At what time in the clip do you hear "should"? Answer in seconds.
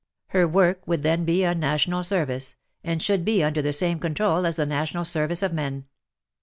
3.03-3.23